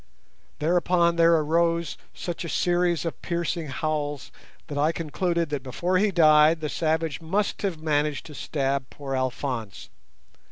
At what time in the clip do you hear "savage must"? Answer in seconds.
6.69-7.61